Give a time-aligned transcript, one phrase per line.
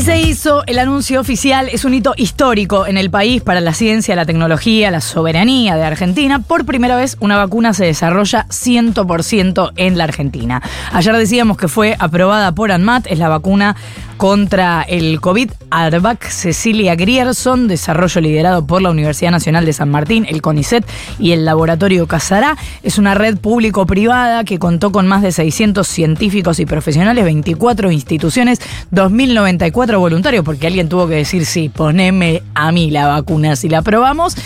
[0.00, 3.74] Y se hizo el anuncio oficial, es un hito histórico en el país para la
[3.74, 6.38] ciencia, la tecnología, la soberanía de Argentina.
[6.38, 10.62] Por primera vez una vacuna se desarrolla 100% en la Argentina.
[10.94, 13.76] Ayer decíamos que fue aprobada por ANMAT, es la vacuna
[14.20, 20.26] contra el COVID, Arvac Cecilia Grierson, desarrollo liderado por la Universidad Nacional de San Martín,
[20.28, 20.84] el CONICET
[21.18, 22.58] y el Laboratorio Casará.
[22.82, 28.60] Es una red público-privada que contó con más de 600 científicos y profesionales, 24 instituciones,
[28.92, 33.82] 2.094 voluntarios, porque alguien tuvo que decir, sí, poneme a mí la vacuna si la
[33.82, 34.36] probamos.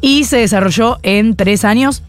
[0.00, 2.02] Y se desarrolló en tres años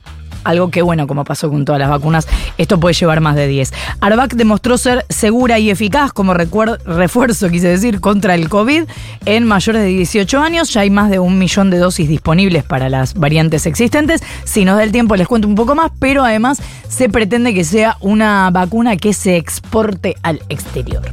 [0.47, 2.27] algo que, bueno, como pasó con todas las vacunas,
[2.57, 3.73] esto puede llevar más de 10.
[3.99, 8.83] Arvac demostró ser segura y eficaz como refuerzo, quise decir, contra el COVID
[9.25, 10.73] en mayores de 18 años.
[10.73, 14.21] Ya hay más de un millón de dosis disponibles para las variantes existentes.
[14.45, 17.63] Si nos da el tiempo les cuento un poco más, pero además se pretende que
[17.63, 21.03] sea una vacuna que se exporte al exterior.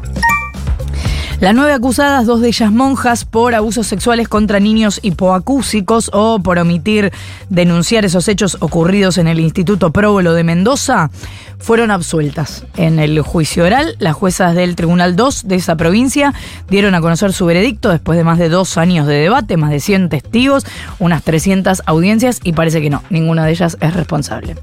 [1.45, 6.59] Las nueve acusadas, dos de ellas monjas, por abusos sexuales contra niños hipoacúsicos o por
[6.59, 7.13] omitir
[7.51, 11.11] denunciar esos hechos ocurridos en el Instituto Próbolo de Mendoza,
[11.59, 12.65] fueron absueltas.
[12.79, 16.33] En el juicio oral, las juezas del Tribunal 2 de esa provincia
[16.71, 19.81] dieron a conocer su veredicto después de más de dos años de debate, más de
[19.81, 20.65] 100 testigos,
[20.99, 24.57] unas 300 audiencias y parece que no, ninguna de ellas es responsable.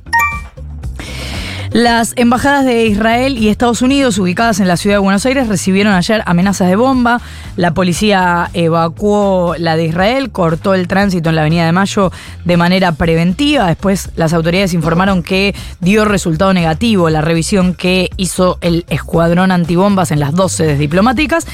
[1.73, 5.93] Las embajadas de Israel y Estados Unidos, ubicadas en la ciudad de Buenos Aires, recibieron
[5.93, 7.21] ayer amenazas de bomba.
[7.55, 12.11] La policía evacuó la de Israel, cortó el tránsito en la Avenida de Mayo
[12.43, 13.67] de manera preventiva.
[13.67, 20.11] Después las autoridades informaron que dio resultado negativo la revisión que hizo el escuadrón antibombas
[20.11, 21.47] en las dos sedes diplomáticas.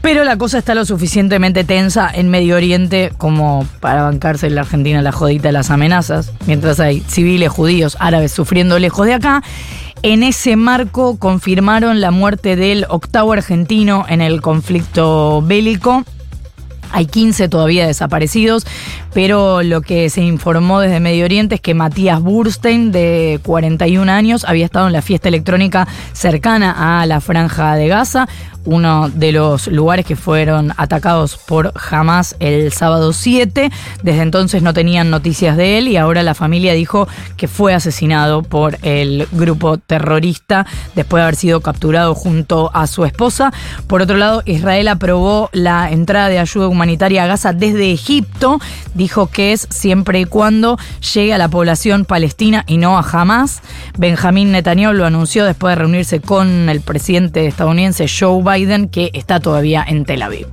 [0.00, 4.60] Pero la cosa está lo suficientemente tensa en Medio Oriente como para bancarse en la
[4.62, 9.42] Argentina la jodita de las amenazas, mientras hay civiles judíos árabes sufriendo lejos de acá.
[10.02, 16.04] En ese marco confirmaron la muerte del octavo argentino en el conflicto bélico.
[16.90, 18.66] Hay 15 todavía desaparecidos,
[19.12, 24.44] pero lo que se informó desde Medio Oriente es que Matías Burstein, de 41 años,
[24.44, 28.26] había estado en la fiesta electrónica cercana a la franja de Gaza
[28.68, 33.70] uno de los lugares que fueron atacados por Hamas el sábado 7.
[34.02, 37.08] Desde entonces no tenían noticias de él y ahora la familia dijo
[37.38, 43.06] que fue asesinado por el grupo terrorista después de haber sido capturado junto a su
[43.06, 43.54] esposa.
[43.86, 48.60] Por otro lado, Israel aprobó la entrada de ayuda humanitaria a Gaza desde Egipto.
[48.92, 50.76] Dijo que es siempre y cuando
[51.14, 53.62] llegue a la población palestina y no a Hamas.
[53.96, 58.57] Benjamín Netanyahu lo anunció después de reunirse con el presidente estadounidense Joe Biden
[58.90, 60.48] que está todavía en Tel Aviv.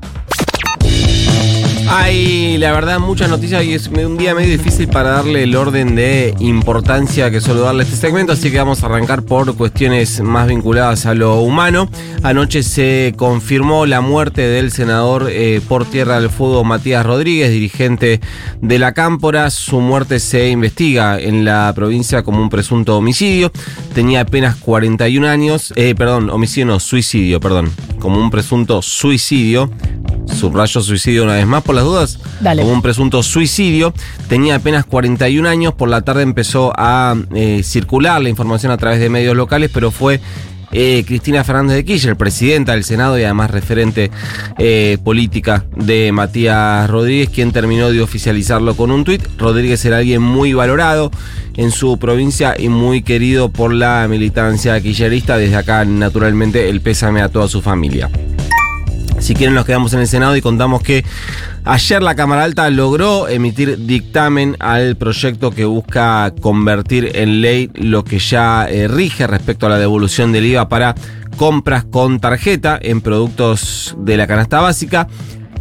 [1.88, 5.96] Hay, la verdad, muchas noticias y es un día medio difícil para darle el orden
[5.96, 10.20] de importancia que suelo darle a este segmento, así que vamos a arrancar por cuestiones
[10.22, 11.90] más vinculadas a lo humano.
[12.24, 18.20] Anoche se confirmó la muerte del senador eh, por Tierra del Fuego Matías Rodríguez, dirigente
[18.62, 19.50] de la Cámpora.
[19.52, 23.52] Su muerte se investiga en la provincia como un presunto homicidio.
[23.94, 27.72] Tenía apenas 41 años, eh, perdón, homicidio no, suicidio, perdón,
[28.06, 29.72] como un presunto suicidio.
[30.28, 33.96] Subrayo suicidio una vez más por las dudas, como un presunto suicidio.
[34.30, 39.00] Tenía apenas 41 años, por la tarde empezó a eh, circular la información a través
[39.00, 40.22] de medios locales, pero fue
[40.72, 44.12] eh, Cristina Fernández de Kirchner, presidenta del Senado y además referente
[44.58, 49.22] eh, política de Matías Rodríguez, quien terminó de oficializarlo con un tuit.
[49.38, 51.12] Rodríguez era alguien muy valorado
[51.56, 55.38] en su provincia y muy querido por la militancia kirchnerista.
[55.38, 58.10] Desde acá, naturalmente, el pésame a toda su familia.
[59.20, 61.04] Si quieren nos quedamos en el Senado y contamos que
[61.64, 68.04] ayer la Cámara Alta logró emitir dictamen al proyecto que busca convertir en ley lo
[68.04, 70.96] que ya eh, rige respecto a la devolución del IVA para
[71.38, 75.08] compras con tarjeta en productos de la canasta básica.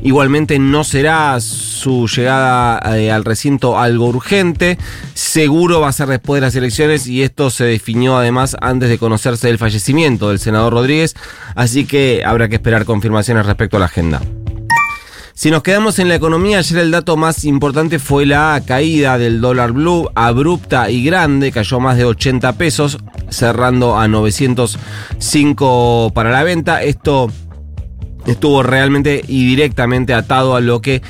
[0.04, 4.76] Igualmente no será su llegada eh, al recinto algo urgente.
[5.14, 8.98] Seguro va a ser después de las elecciones y esto se definió además antes de
[8.98, 11.16] conocerse el fallecimiento del senador Rodríguez.
[11.54, 14.20] Así que habrá que esperar confirmaciones respecto a la agenda.
[15.36, 19.40] Si nos quedamos en la economía, ayer el dato más importante fue la caída del
[19.40, 22.98] dólar blue, abrupta y grande, cayó más de 80 pesos,
[23.30, 26.84] cerrando a 905 para la venta.
[26.84, 27.32] Esto
[28.26, 31.02] estuvo realmente y directamente atado a lo que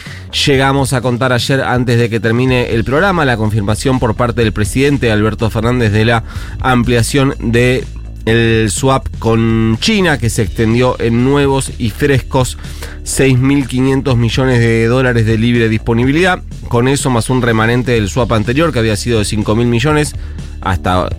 [0.46, 4.52] llegamos a contar ayer antes de que termine el programa, la confirmación por parte del
[4.52, 6.24] presidente Alberto Fernández de la
[6.60, 7.84] ampliación de
[8.26, 12.56] el swap con China, que se extendió en nuevos y frescos
[13.04, 16.40] 6.500 millones de dólares de libre disponibilidad.
[16.68, 20.14] Con eso, más un remanente del swap anterior, que había sido de 5.000 millones,
[20.62, 21.10] hasta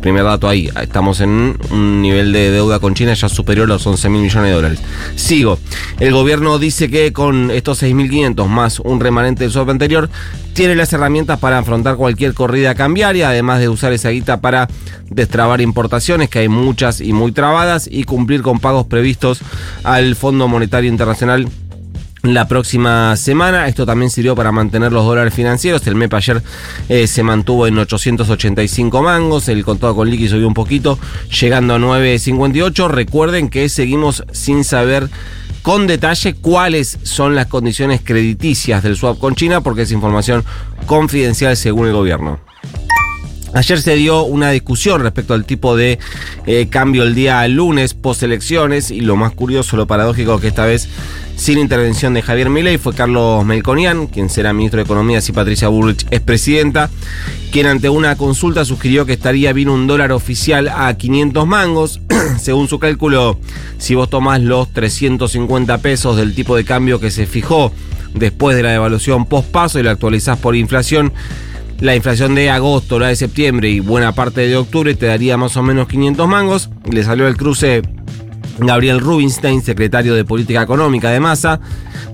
[0.00, 3.86] Primer dato ahí, estamos en un nivel de deuda con China ya superior a los
[3.86, 4.80] 11 mil millones de dólares.
[5.16, 5.58] Sigo,
[5.98, 10.08] el gobierno dice que con estos 6.500 más un remanente del swap anterior,
[10.52, 14.68] tiene las herramientas para afrontar cualquier corrida cambiaria, además de usar esa guita para
[15.10, 19.40] destrabar importaciones, que hay muchas y muy trabadas, y cumplir con pagos previstos
[19.84, 21.48] al Fondo Monetario Internacional
[22.34, 23.68] la próxima semana.
[23.68, 25.86] Esto también sirvió para mantener los dólares financieros.
[25.86, 26.42] El MEP ayer
[26.88, 29.48] eh, se mantuvo en 885 mangos.
[29.48, 30.98] El contado con liqui subió un poquito,
[31.40, 32.88] llegando a 958.
[32.88, 35.08] Recuerden que seguimos sin saber
[35.62, 40.44] con detalle cuáles son las condiciones crediticias del swap con China, porque es información
[40.86, 42.40] confidencial según el gobierno.
[43.54, 45.98] Ayer se dio una discusión respecto al tipo de
[46.46, 50.66] eh, cambio el día lunes post elecciones y lo más curioso, lo paradójico que esta
[50.66, 50.88] vez
[51.38, 55.68] sin intervención de Javier Milei fue Carlos Melconian, quien será ministro de Economía si Patricia
[55.68, 56.90] Bullrich es presidenta,
[57.52, 62.00] quien ante una consulta sugirió que estaría bien un dólar oficial a 500 mangos.
[62.38, 63.38] Según su cálculo,
[63.78, 67.72] si vos tomás los 350 pesos del tipo de cambio que se fijó
[68.14, 71.12] después de la devaluación post paso y lo actualizás por inflación,
[71.80, 75.56] la inflación de agosto, la de septiembre y buena parte de octubre te daría más
[75.56, 76.70] o menos 500 mangos.
[76.90, 77.82] Le salió el cruce
[78.58, 81.60] Gabriel Rubinstein, secretario de Política Económica de Massa,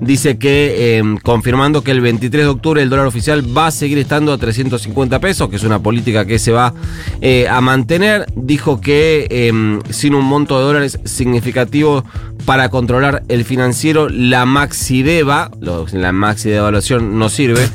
[0.00, 3.98] dice que em, confirmando que el 23 de octubre el dólar oficial va a seguir
[3.98, 6.74] estando a 350 pesos, que es una política que se va
[7.20, 8.26] eh, a mantener.
[8.36, 12.04] Dijo que em, sin un monto de dólares significativo
[12.44, 17.68] para controlar el financiero, la maxi deba, la maxi de evaluación no sirve.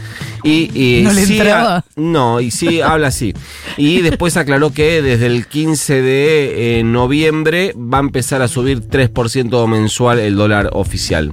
[0.43, 1.85] Y, no le sí, entraba.
[1.95, 3.33] no, y sí habla así.
[3.77, 8.81] Y después aclaró que desde el 15 de eh, noviembre va a empezar a subir
[8.81, 11.31] 3% mensual el dólar oficial.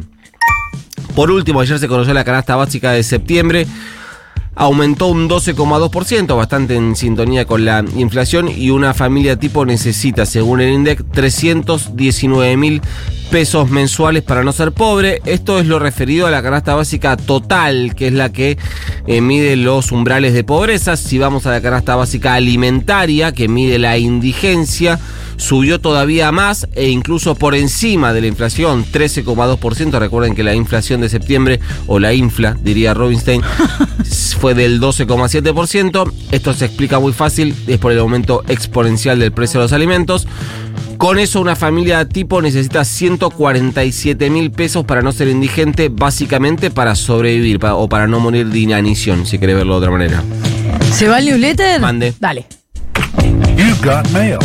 [1.15, 3.67] Por último, ayer se conoció la canasta básica de septiembre.
[4.55, 10.63] Aumentó un 12,2%, bastante en sintonía con la inflación, y una familia tipo necesita, según
[10.63, 12.81] el INDEC, 319 mil
[13.31, 15.21] pesos mensuales para no ser pobre.
[15.25, 18.57] Esto es lo referido a la canasta básica total, que es la que
[19.07, 20.97] eh, mide los umbrales de pobreza.
[20.97, 24.99] Si vamos a la canasta básica alimentaria, que mide la indigencia,
[25.37, 29.99] subió todavía más e incluso por encima de la inflación, 13,2%.
[29.99, 33.43] Recuerden que la inflación de septiembre, o la infla, diría Robinstein,
[34.41, 36.13] fue del 12,7%.
[36.31, 40.27] Esto se explica muy fácil, es por el aumento exponencial del precio de los alimentos.
[40.99, 46.95] Con eso, una familia tipo necesita 147 mil pesos para no ser indigente, básicamente para
[46.95, 50.23] sobrevivir o para no morir de inanición, si querés verlo de otra manera.
[50.93, 51.81] ¿Se va el newsletter?
[51.81, 52.15] Mande.
[52.19, 52.47] Dale.
[53.57, 54.39] You've got mail.